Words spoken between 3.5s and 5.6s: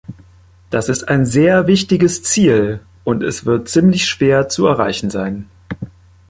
ziemlich schwer zu erreichen sein.